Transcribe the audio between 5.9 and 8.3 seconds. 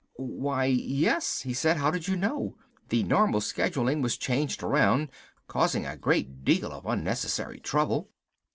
great deal of unnecessary trouble."